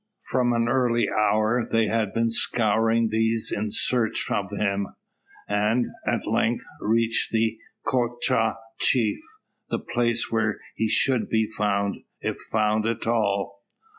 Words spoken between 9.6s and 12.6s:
the place where he should be found, if